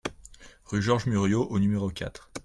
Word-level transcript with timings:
Rue 0.65 0.81
Georges 0.81 1.05
Muriot 1.05 1.45
au 1.51 1.59
numéro 1.59 1.91
quatre 1.91 2.31